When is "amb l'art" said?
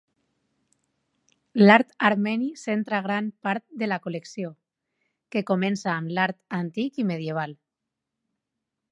5.97-6.39